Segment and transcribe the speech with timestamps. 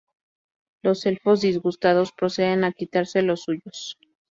[0.81, 3.99] Los Elfos, disgustados, proceden a quitarse los suyos.